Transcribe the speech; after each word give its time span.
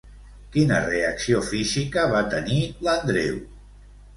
Quina 0.55 0.79
reacció 0.85 1.41
física 1.49 2.07
va 2.15 2.25
tenir 2.35 2.59
l'Andreu? 2.89 3.37